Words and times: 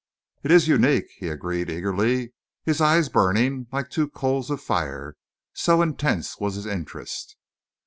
"It 0.41 0.49
is 0.49 0.67
unique," 0.67 1.11
he 1.19 1.27
agreed 1.27 1.69
eagerly, 1.69 2.33
his 2.63 2.81
eyes 2.81 3.07
burning 3.07 3.67
like 3.71 3.87
two 3.91 4.09
coals 4.09 4.49
of 4.49 4.59
fire, 4.59 5.15
so 5.53 5.83
intense 5.83 6.39
was 6.39 6.55
his 6.55 6.65
interest. 6.65 7.37